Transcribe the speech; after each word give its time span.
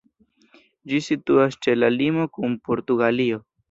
Ĝi 0.93 1.03
situas 1.09 1.59
ĉe 1.67 1.79
la 1.81 1.93
limo 2.01 2.29
kun 2.39 2.61
Portugalio. 2.69 3.45